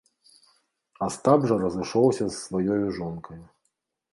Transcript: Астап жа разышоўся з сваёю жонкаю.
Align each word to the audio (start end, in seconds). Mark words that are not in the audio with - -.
Астап 1.09 1.41
жа 1.51 1.55
разышоўся 1.65 2.25
з 2.29 2.33
сваёю 2.45 2.85
жонкаю. 2.97 3.43